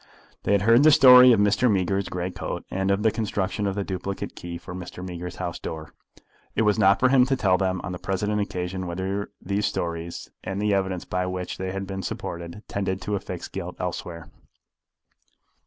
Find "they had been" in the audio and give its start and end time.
11.59-12.01